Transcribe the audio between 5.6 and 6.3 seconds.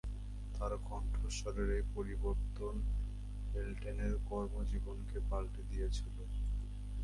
দিয়েছিল।